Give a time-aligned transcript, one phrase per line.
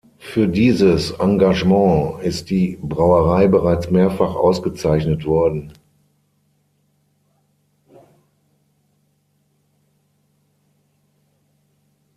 [0.17, 5.73] Für dieses Engagement ist die Brauerei bereits mehrfach ausgezeichnet worden.